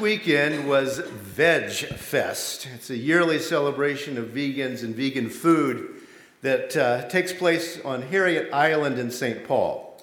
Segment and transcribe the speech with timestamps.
[0.00, 2.66] Weekend was Veg Fest.
[2.74, 5.94] It's a yearly celebration of vegans and vegan food
[6.40, 9.44] that uh, takes place on Harriet Island in St.
[9.44, 10.00] Paul.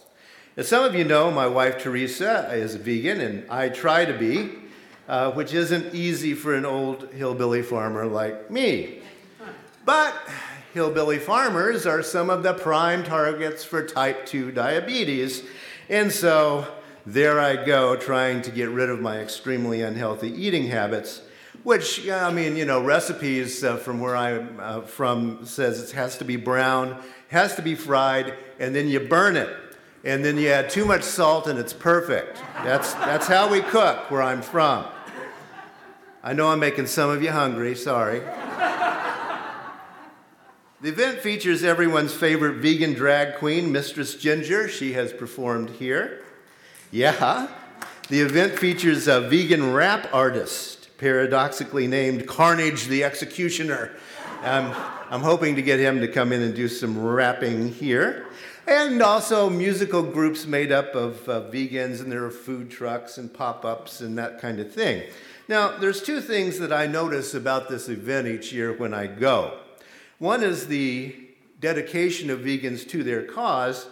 [0.55, 4.13] As some of you know, my wife Teresa is a vegan, and I try to
[4.13, 4.51] be,
[5.07, 8.99] uh, which isn't easy for an old hillbilly farmer like me.
[9.83, 10.15] But
[10.75, 15.43] hillbilly farmers are some of the prime targets for type 2 diabetes,
[15.89, 16.67] and so
[17.07, 21.21] there I go trying to get rid of my extremely unhealthy eating habits,
[21.63, 26.17] which, I mean, you know, recipes uh, from where I'm uh, from says it has
[26.17, 29.55] to be brown, has to be fried, and then you burn it.
[30.03, 32.41] And then you add too much salt and it's perfect.
[32.63, 34.85] That's, that's how we cook where I'm from.
[36.21, 38.19] I know I'm making some of you hungry, sorry.
[40.81, 44.67] The event features everyone's favorite vegan drag queen, Mistress Ginger.
[44.67, 46.23] She has performed here.
[46.91, 47.49] Yeah.
[48.07, 53.91] The event features a vegan rap artist, paradoxically named Carnage the Executioner.
[54.41, 54.73] Um,
[55.09, 58.27] I'm hoping to get him to come in and do some rapping here.
[58.67, 63.33] And also musical groups made up of uh, vegans, and there are food trucks and
[63.33, 65.03] pop ups and that kind of thing.
[65.49, 69.59] Now, there's two things that I notice about this event each year when I go.
[70.19, 71.15] One is the
[71.59, 73.87] dedication of vegans to their cause,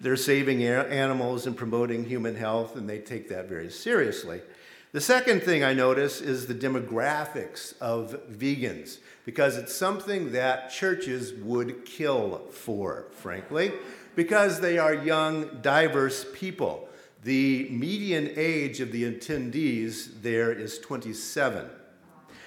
[0.00, 4.40] they're saving animals and promoting human health, and they take that very seriously.
[4.92, 11.32] The second thing I notice is the demographics of vegans, because it's something that churches
[11.34, 13.72] would kill for, frankly,
[14.16, 16.88] because they are young, diverse people.
[17.22, 21.68] The median age of the attendees there is 27.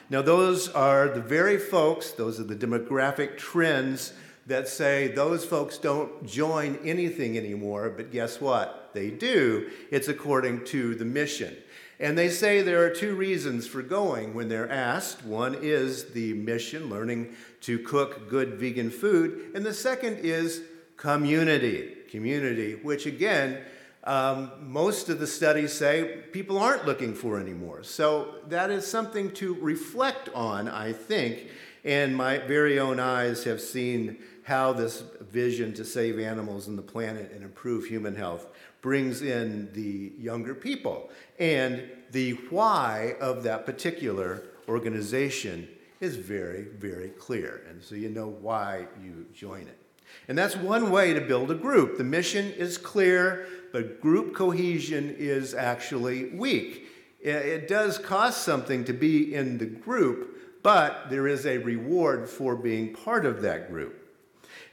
[0.09, 4.11] Now, those are the very folks, those are the demographic trends
[4.45, 8.91] that say those folks don't join anything anymore, but guess what?
[8.93, 9.69] They do.
[9.89, 11.55] It's according to the mission.
[11.99, 15.23] And they say there are two reasons for going when they're asked.
[15.23, 20.63] One is the mission, learning to cook good vegan food, and the second is
[20.97, 21.97] community.
[22.09, 23.59] Community, which again,
[24.03, 27.83] um, most of the studies say people aren't looking for anymore.
[27.83, 31.47] So that is something to reflect on, I think.
[31.85, 36.83] And my very own eyes have seen how this vision to save animals and the
[36.83, 38.47] planet and improve human health
[38.81, 41.09] brings in the younger people.
[41.39, 45.67] And the why of that particular organization
[46.01, 47.63] is very, very clear.
[47.69, 49.79] And so you know why you join it.
[50.27, 51.97] And that's one way to build a group.
[51.97, 56.87] The mission is clear, but group cohesion is actually weak.
[57.21, 62.57] It does cost something to be in the group, but there is a reward for
[62.57, 64.02] being part of that group.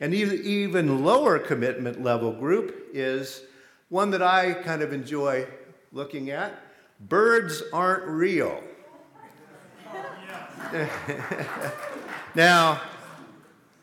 [0.00, 3.42] An even lower commitment level group is
[3.90, 5.46] one that I kind of enjoy
[5.92, 6.58] looking at.
[7.00, 8.62] Birds aren't real.
[12.34, 12.80] now,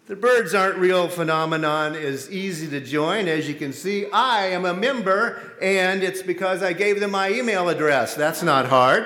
[0.07, 3.27] the birds aren't real phenomenon is easy to join.
[3.27, 7.29] As you can see, I am a member, and it's because I gave them my
[7.29, 8.15] email address.
[8.15, 9.05] That's not hard.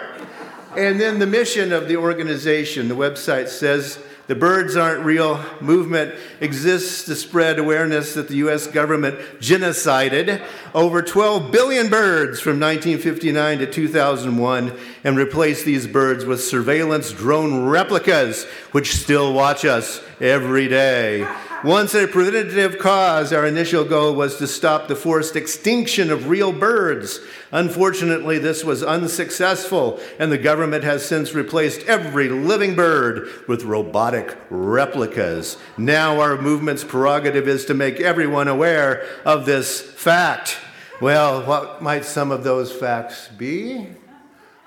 [0.77, 3.97] And then the mission of the organization, the website says
[4.31, 8.65] the Birds Aren't Real movement exists to spread awareness that the U.S.
[8.65, 10.41] government genocided
[10.73, 17.65] over 12 billion birds from 1959 to 2001 and replaced these birds with surveillance drone
[17.65, 21.27] replicas, which still watch us every day.
[21.63, 26.51] Once a preventative cause, our initial goal was to stop the forced extinction of real
[26.51, 27.19] birds.
[27.51, 34.35] Unfortunately, this was unsuccessful, and the government has since replaced every living bird with robotic
[34.49, 35.55] replicas.
[35.77, 40.57] Now, our movement's prerogative is to make everyone aware of this fact.
[40.99, 43.87] Well, what might some of those facts be?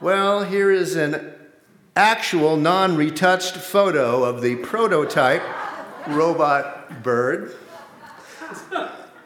[0.01, 1.35] Well, here is an
[1.97, 5.43] actual non retouched photo of the prototype
[6.07, 7.55] robot bird.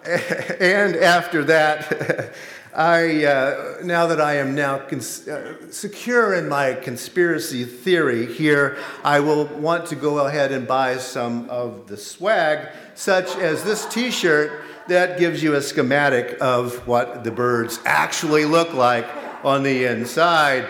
[0.04, 2.32] and after that,
[2.74, 8.76] I, uh, now that I am now cons- uh, secure in my conspiracy theory here,
[9.02, 13.84] I will want to go ahead and buy some of the swag, such as this
[13.86, 19.06] t shirt that gives you a schematic of what the birds actually look like
[19.44, 20.66] on the inside.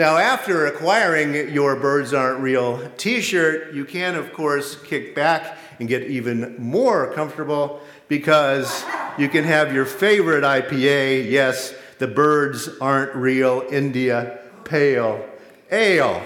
[0.00, 5.58] Now, after acquiring your Birds Aren't Real t shirt, you can, of course, kick back
[5.78, 8.82] and get even more comfortable because
[9.18, 15.22] you can have your favorite IPA, yes, the Birds Aren't Real India Pale
[15.70, 16.22] Ale.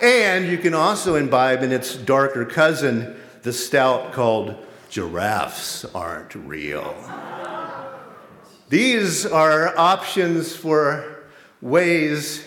[0.00, 4.56] And you can also imbibe in its darker cousin, the stout called
[4.88, 6.94] Giraffes Aren't Real.
[8.70, 11.26] These are options for
[11.60, 12.42] ways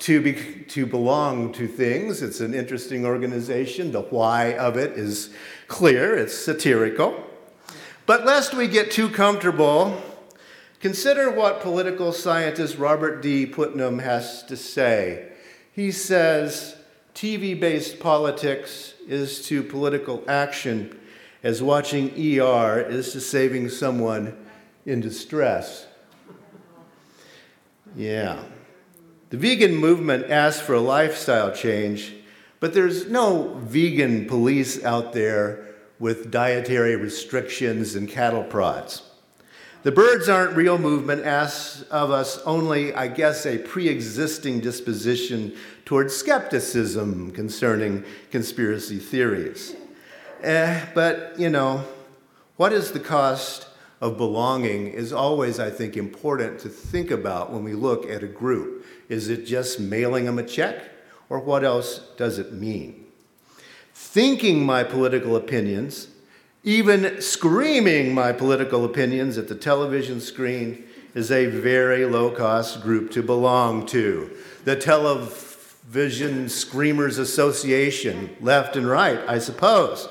[0.00, 0.34] to, be,
[0.68, 2.22] to belong to things.
[2.22, 3.92] It's an interesting organization.
[3.92, 5.34] The why of it is
[5.68, 7.24] clear, it's satirical.
[8.04, 10.00] But lest we get too comfortable,
[10.80, 13.46] consider what political scientist Robert D.
[13.46, 15.32] Putnam has to say.
[15.72, 16.76] He says
[17.14, 20.98] TV based politics is to political action
[21.42, 24.36] as watching ER is to saving someone
[24.84, 25.86] in distress.
[27.94, 28.42] Yeah.
[29.30, 32.14] The vegan movement asks for a lifestyle change,
[32.60, 39.02] but there's no vegan police out there with dietary restrictions and cattle prods.
[39.82, 45.54] The Birds Aren't Real movement asks of us only, I guess, a pre existing disposition
[45.84, 49.74] towards skepticism concerning conspiracy theories.
[50.42, 51.84] Eh, but, you know,
[52.56, 53.68] what is the cost
[54.00, 58.28] of belonging is always, I think, important to think about when we look at a
[58.28, 58.84] group.
[59.08, 60.82] Is it just mailing them a check,
[61.28, 63.06] or what else does it mean?
[63.94, 66.08] Thinking my political opinions,
[66.64, 73.10] even screaming my political opinions at the television screen, is a very low cost group
[73.12, 74.30] to belong to.
[74.64, 80.08] The Television Screamers Association, left and right, I suppose.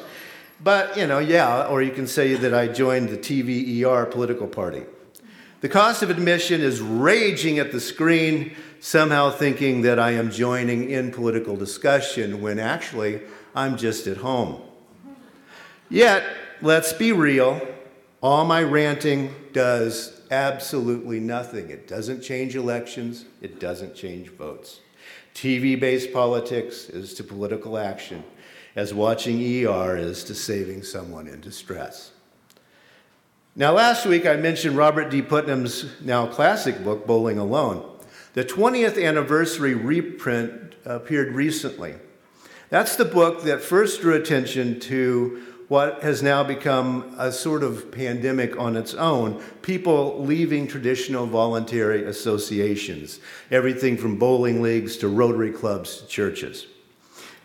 [0.63, 4.83] But, you know, yeah, or you can say that I joined the TVER political party.
[5.61, 10.89] The cost of admission is raging at the screen, somehow thinking that I am joining
[10.89, 13.21] in political discussion when actually
[13.55, 14.61] I'm just at home.
[15.89, 16.23] Yet,
[16.61, 17.65] let's be real,
[18.21, 21.69] all my ranting does absolutely nothing.
[21.69, 24.81] It doesn't change elections, it doesn't change votes.
[25.33, 28.23] TV based politics is to political action
[28.75, 32.11] as watching ER is to saving someone in distress.
[33.57, 35.21] Now, last week I mentioned Robert D.
[35.21, 37.89] Putnam's now classic book, Bowling Alone.
[38.33, 41.95] The 20th anniversary reprint appeared recently.
[42.69, 47.93] That's the book that first drew attention to what has now become a sort of
[47.93, 53.21] pandemic on its own people leaving traditional voluntary associations,
[53.51, 56.67] everything from bowling leagues to Rotary clubs to churches.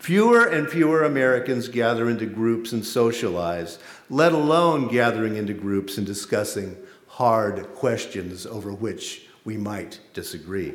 [0.01, 3.79] Fewer and fewer Americans gather into groups and socialize,
[4.11, 6.77] let alone gathering into groups and discussing
[7.07, 10.75] hard questions over which we might disagree.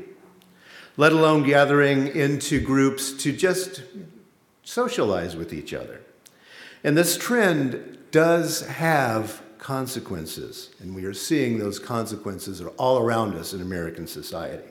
[0.97, 3.83] Let alone gathering into groups to just
[4.63, 6.01] socialize with each other.
[6.83, 13.35] And this trend does have consequences, and we are seeing those consequences are all around
[13.35, 14.69] us in American society.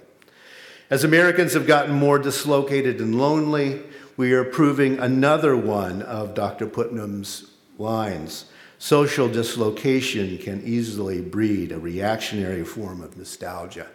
[0.88, 3.82] As Americans have gotten more dislocated and lonely,
[4.16, 6.66] we are proving another one of Dr.
[6.66, 8.46] Putnam's lines.
[8.84, 13.86] Social dislocation can easily breed a reactionary form of nostalgia.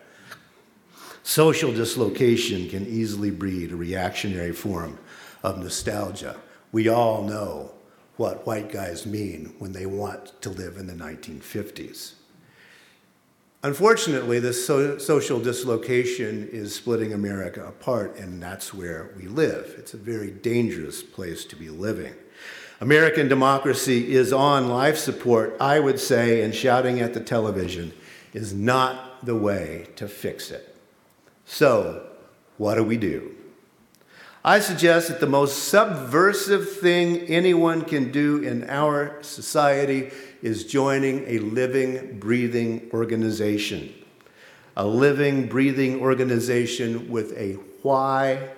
[1.22, 4.98] Social dislocation can easily breed a reactionary form
[5.44, 6.38] of nostalgia.
[6.72, 7.74] We all know
[8.18, 12.14] what white guys mean when they want to live in the 1950s.
[13.62, 19.76] Unfortunately, this so- social dislocation is splitting America apart, and that's where we live.
[19.78, 22.16] It's a very dangerous place to be living.
[22.82, 27.92] American democracy is on life support, I would say, and shouting at the television
[28.34, 30.78] is not the way to fix it.
[31.46, 32.08] So,
[32.58, 33.36] what do we do?
[34.46, 41.26] I suggest that the most subversive thing anyone can do in our society is joining
[41.28, 43.94] a living, breathing organization.
[44.78, 48.52] A living, breathing organization with a why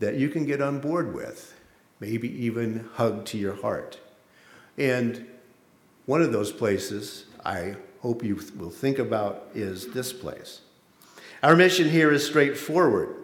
[0.00, 1.54] that you can get on board with,
[2.02, 3.96] maybe even hug to your heart.
[4.76, 5.24] And
[6.04, 10.62] one of those places I hope you will think about is this place.
[11.44, 13.14] Our mission here is straightforward.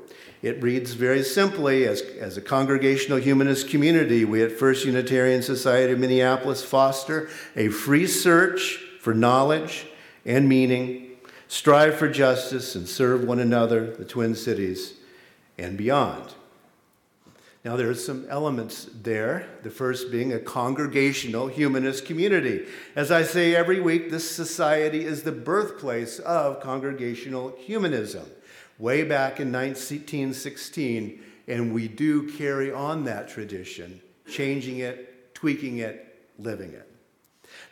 [0.43, 5.93] It reads very simply as, as a congregational humanist community, we at First Unitarian Society
[5.95, 9.89] of Minneapolis foster a free search for knowledge
[10.25, 11.17] and meaning,
[11.49, 14.95] strive for justice, and serve one another, the Twin Cities,
[15.59, 16.35] and beyond.
[17.65, 22.67] Now, there are some elements there, the first being a congregational humanist community.
[22.95, 28.27] As I say every week, this society is the birthplace of congregational humanism.
[28.79, 34.01] way back in 1916, and we do carry on that tradition,
[34.31, 36.89] changing it, tweaking it, living it.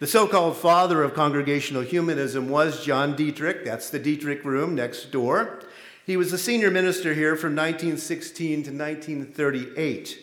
[0.01, 3.65] The so called father of congregational humanism was John Dietrich.
[3.65, 5.61] That's the Dietrich room next door.
[6.07, 10.19] He was a senior minister here from 1916 to 1938.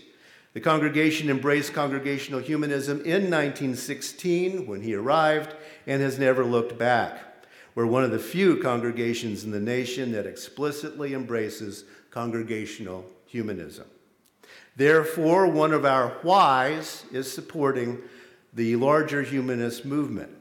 [0.54, 5.54] The congregation embraced congregational humanism in 1916 when he arrived
[5.86, 7.46] and has never looked back.
[7.76, 13.88] We're one of the few congregations in the nation that explicitly embraces congregational humanism.
[14.78, 17.98] Therefore, one of our whys is supporting
[18.54, 20.32] the larger humanist movement.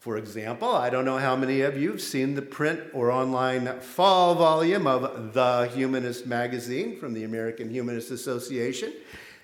[0.00, 3.80] For example, I don't know how many of you have seen the print or online
[3.80, 8.94] fall volume of The Humanist magazine from the American Humanist Association.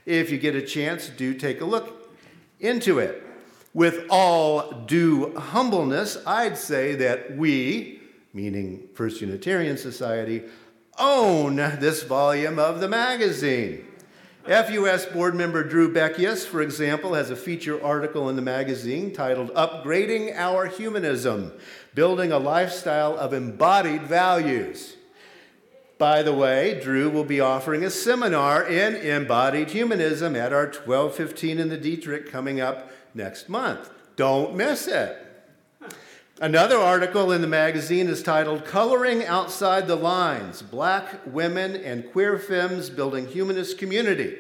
[0.07, 2.11] If you get a chance, do take a look
[2.59, 3.23] into it.
[3.75, 8.01] With all due humbleness, I'd say that we,
[8.33, 10.43] meaning First Unitarian Society,
[10.99, 13.86] own this volume of the magazine.
[14.47, 19.53] FUS board member Drew Beckius, for example, has a feature article in the magazine titled
[19.55, 21.53] Upgrading Our Humanism
[21.97, 24.95] Building a Lifestyle of Embodied Values.
[25.99, 31.59] By the way, Drew will be offering a seminar in embodied humanism at our 1215
[31.59, 33.91] in the Dietrich coming up next month.
[34.15, 35.26] Don't miss it.
[36.39, 42.39] Another article in the magazine is titled Coloring Outside the Lines Black Women and Queer
[42.39, 44.37] Femmes Building Humanist Community.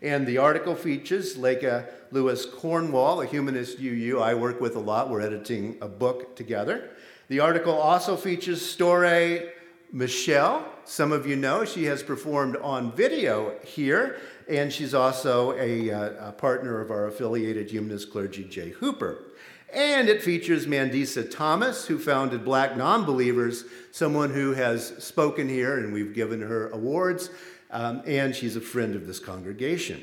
[0.00, 5.10] And the article features Leica Lewis Cornwall, a humanist UU I work with a lot.
[5.10, 6.90] We're editing a book together.
[7.26, 9.50] The article also features Storey
[9.90, 10.64] Michelle.
[10.84, 16.28] Some of you know she has performed on video here, and she's also a, uh,
[16.28, 19.24] a partner of our affiliated humanist clergy, Jay Hooper.
[19.72, 25.92] And it features Mandisa Thomas, who founded Black Nonbelievers, someone who has spoken here, and
[25.92, 27.30] we've given her awards,
[27.70, 30.02] um, and she's a friend of this congregation.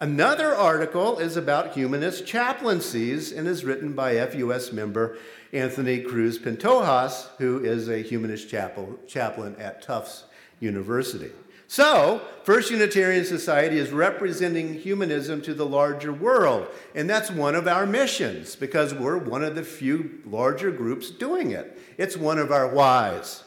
[0.00, 5.18] Another article is about humanist chaplaincies and is written by FUS member
[5.52, 10.24] Anthony Cruz Pantojas, who is a humanist chaplain at Tufts
[10.60, 11.30] University.
[11.74, 17.66] So, First Unitarian Society is representing humanism to the larger world, and that's one of
[17.66, 21.76] our missions because we're one of the few larger groups doing it.
[21.98, 23.42] It's one of our whys.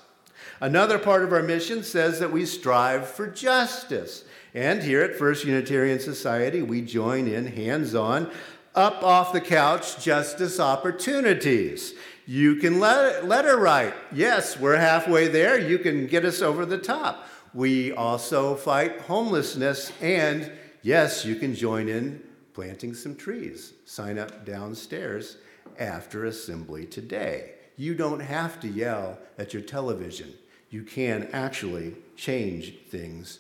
[0.60, 4.26] Another part of our mission says that we strive for justice.
[4.54, 8.30] And here at First Unitarian Society, we join in hands on,
[8.76, 11.94] up off the couch justice opportunities.
[12.26, 13.94] You can let, letter write.
[14.12, 15.58] Yes, we're halfway there.
[15.58, 17.26] You can get us over the top.
[17.58, 20.52] We also fight homelessness, and
[20.84, 22.22] yes, you can join in
[22.54, 23.74] planting some trees.
[23.84, 25.38] Sign up downstairs
[25.80, 27.54] after assembly today.
[27.76, 30.36] You don't have to yell at your television.
[30.70, 33.40] You can actually change things.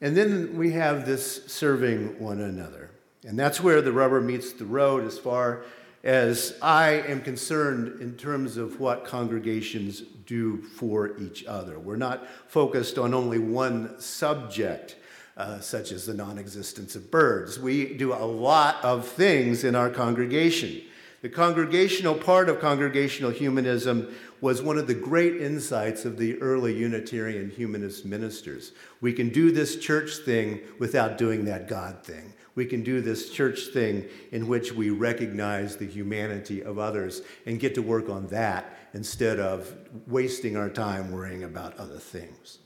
[0.00, 2.88] And then we have this serving one another.
[3.26, 5.62] And that's where the rubber meets the road as far
[6.02, 11.78] as I am concerned in terms of what congregations do for each other.
[11.78, 14.96] We're not focused on only one subject,
[15.36, 17.58] uh, such as the non existence of birds.
[17.58, 20.82] We do a lot of things in our congregation.
[21.22, 26.76] The congregational part of congregational humanism was one of the great insights of the early
[26.76, 28.72] Unitarian humanist ministers.
[29.00, 33.30] We can do this church thing without doing that God thing we can do this
[33.30, 38.26] church thing in which we recognize the humanity of others and get to work on
[38.28, 39.74] that instead of
[40.06, 42.58] wasting our time worrying about other things.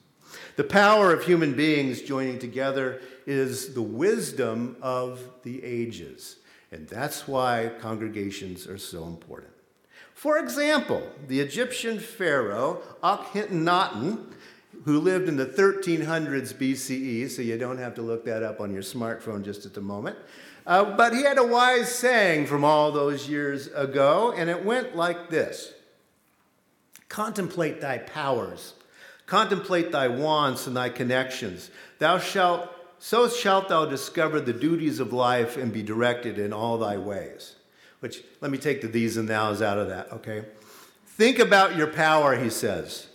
[0.56, 6.36] The power of human beings joining together is the wisdom of the ages,
[6.72, 9.52] and that's why congregations are so important.
[10.14, 14.32] For example, the Egyptian pharaoh Akhenaten
[14.84, 18.72] who lived in the 1300s BCE, so you don't have to look that up on
[18.72, 20.16] your smartphone just at the moment.
[20.66, 24.96] Uh, but he had a wise saying from all those years ago, and it went
[24.96, 25.72] like this
[27.08, 28.74] Contemplate thy powers,
[29.26, 31.70] contemplate thy wants and thy connections.
[31.98, 32.68] Thou shalt,
[32.98, 37.54] so shalt thou discover the duties of life and be directed in all thy ways.
[38.00, 40.44] Which, let me take the these and thous out of that, okay?
[41.06, 43.06] Think about your power, he says.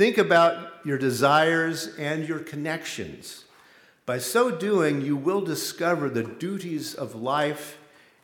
[0.00, 3.44] Think about your desires and your connections.
[4.06, 7.76] By so doing, you will discover the duties of life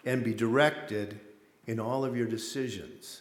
[0.02, 1.20] and be directed
[1.66, 3.20] in all of your decisions.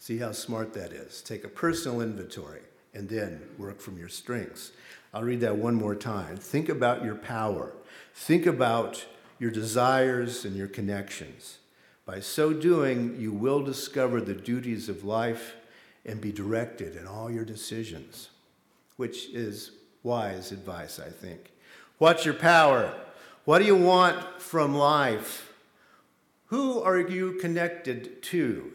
[0.00, 1.22] See how smart that is.
[1.22, 2.62] Take a personal inventory
[2.94, 4.72] and then work from your strengths.
[5.14, 6.38] I'll read that one more time.
[6.38, 7.74] Think about your power.
[8.12, 9.06] Think about
[9.38, 11.58] your desires and your connections.
[12.06, 15.54] By so doing, you will discover the duties of life
[16.04, 18.30] and be directed in all your decisions,
[18.96, 21.52] which is wise advice, I think.
[21.98, 22.94] What's your power?
[23.44, 25.52] What do you want from life?
[26.46, 28.72] Who are you connected to?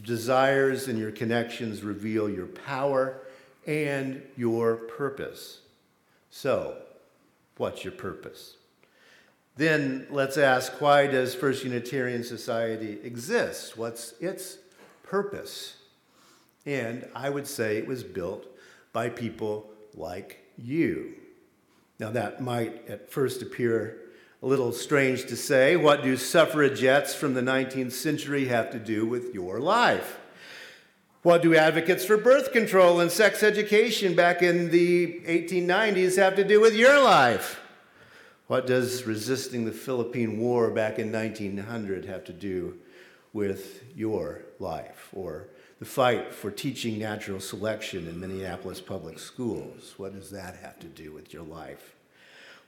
[0.00, 3.20] Desires and your connections reveal your power
[3.66, 5.60] and your purpose.
[6.30, 6.76] So,
[7.56, 8.54] what's your purpose?
[9.56, 13.76] Then let's ask why does First Unitarian Society exist?
[13.76, 14.58] What's its
[15.02, 15.77] purpose?
[16.68, 18.44] And I would say it was built
[18.92, 21.14] by people like you.
[21.98, 24.00] Now, that might at first appear
[24.42, 25.76] a little strange to say.
[25.76, 30.20] What do suffragettes from the 19th century have to do with your life?
[31.22, 36.44] What do advocates for birth control and sex education back in the 1890s have to
[36.44, 37.62] do with your life?
[38.46, 42.76] What does resisting the Philippine War back in 1900 have to do
[43.32, 45.08] with your life?
[45.14, 49.94] Or the fight for teaching natural selection in Minneapolis public schools?
[49.96, 51.94] What does that have to do with your life?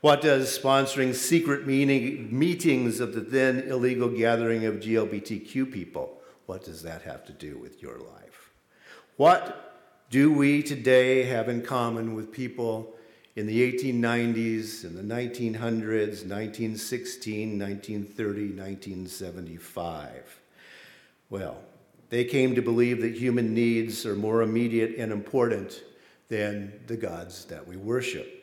[0.01, 6.65] What does sponsoring secret meeting, meetings of the then illegal gathering of GLBTQ people, what
[6.65, 8.51] does that have to do with your life?
[9.17, 9.77] What
[10.09, 12.95] do we today have in common with people
[13.37, 20.41] in the 1890s, in the 1900s, 1916, 1930, 1975?
[21.29, 21.59] Well,
[22.11, 25.83] they came to believe that human needs are more immediate and important
[26.29, 28.37] than the gods that we worship.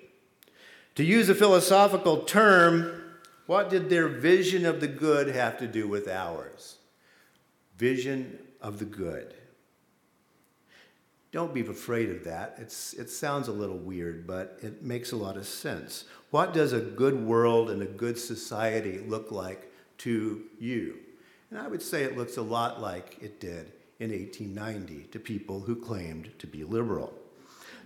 [0.95, 3.03] To use a philosophical term,
[3.45, 6.77] what did their vision of the good have to do with ours?
[7.77, 9.33] Vision of the good.
[11.31, 12.55] Don't be afraid of that.
[12.57, 16.05] It's, it sounds a little weird, but it makes a lot of sense.
[16.31, 20.99] What does a good world and a good society look like to you?
[21.49, 25.61] And I would say it looks a lot like it did in 1890 to people
[25.61, 27.13] who claimed to be liberal.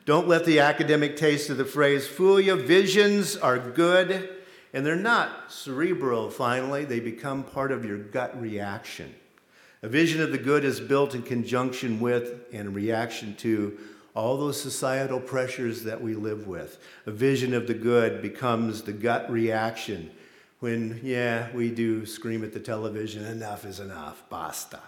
[0.06, 2.56] Don't let the academic taste of the phrase fool you.
[2.56, 4.30] Visions are good,
[4.74, 6.86] and they're not cerebral, finally.
[6.86, 9.14] They become part of your gut reaction.
[9.84, 13.78] A vision of the good is built in conjunction with and reaction to
[14.16, 16.80] all those societal pressures that we live with.
[17.06, 20.10] A vision of the good becomes the gut reaction
[20.62, 24.80] when, yeah, we do scream at the television, enough is enough, basta.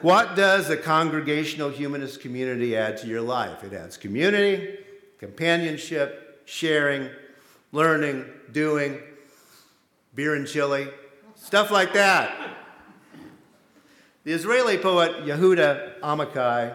[0.00, 3.62] What does the congregational humanist community add to your life?
[3.62, 4.78] It adds community,
[5.18, 7.10] companionship, sharing,
[7.70, 8.98] learning, doing,
[10.14, 10.88] beer and chili,
[11.34, 12.34] stuff like that.
[14.24, 16.74] The Israeli poet Yehuda Amichai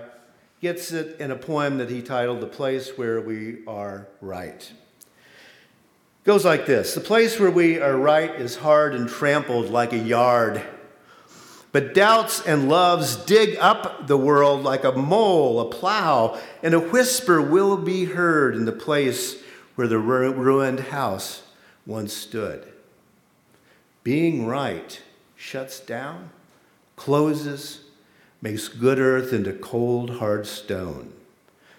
[0.62, 4.72] gets it in a poem that he titled The Place Where We Are Right.
[6.24, 9.98] Goes like this The place where we are right is hard and trampled like a
[9.98, 10.62] yard.
[11.72, 16.80] But doubts and loves dig up the world like a mole, a plow, and a
[16.80, 19.42] whisper will be heard in the place
[19.74, 21.42] where the ruined house
[21.88, 22.72] once stood.
[24.04, 25.02] Being right
[25.36, 26.30] shuts down
[26.96, 27.82] closes,
[28.40, 31.12] makes good earth into cold, hard stone.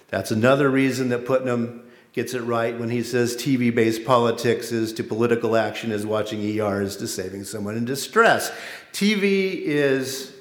[0.09, 1.84] That's another reason that Putnam
[2.15, 6.61] gets it right when he says TV based politics is to political action as watching
[6.61, 8.53] ER is to saving someone in distress.
[8.93, 10.33] TV is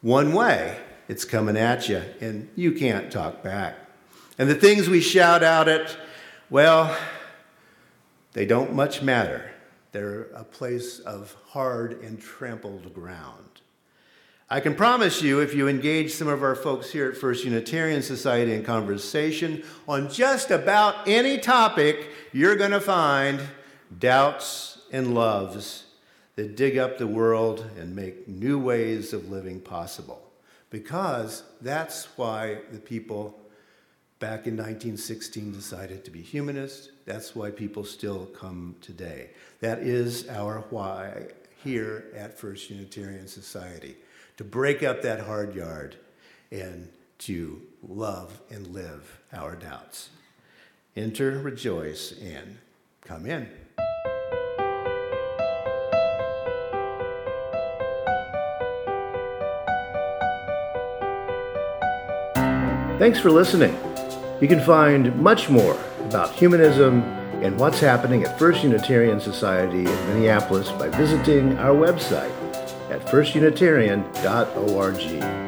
[0.00, 3.74] one way, it's coming at you, and you can't talk back.
[4.38, 5.96] And the things we shout out at,
[6.48, 6.96] well,
[8.32, 9.50] they don't much matter.
[9.90, 13.60] They're a place of hard and trampled ground.
[14.52, 18.02] I can promise you, if you engage some of our folks here at First Unitarian
[18.02, 23.40] Society in conversation on just about any topic, you're going to find
[23.98, 25.84] doubts and loves
[26.36, 30.30] that dig up the world and make new ways of living possible.
[30.68, 33.40] Because that's why the people
[34.18, 36.90] back in 1916 decided to be humanist.
[37.06, 39.30] That's why people still come today.
[39.60, 41.28] That is our why
[41.64, 43.96] here at First Unitarian Society
[44.36, 45.96] to break up that hard yard
[46.50, 50.10] and to love and live our doubts.
[50.96, 52.58] Enter, rejoice, and
[53.02, 53.48] come in.
[62.98, 63.76] Thanks for listening.
[64.40, 67.02] You can find much more about humanism
[67.42, 72.30] and what's happening at First Unitarian Society in Minneapolis by visiting our website
[72.92, 75.41] at firstunitarian.org.